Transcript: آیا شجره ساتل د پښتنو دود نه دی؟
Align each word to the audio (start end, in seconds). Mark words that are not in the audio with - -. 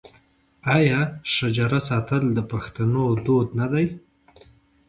آیا 0.77 0.99
شجره 1.33 1.79
ساتل 1.89 2.23
د 2.33 2.39
پښتنو 2.51 3.05
دود 3.25 3.47
نه 3.59 3.67
دی؟ 3.73 3.85